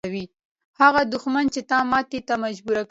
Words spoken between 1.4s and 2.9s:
چې تا ماتې ته مجبوره کوي.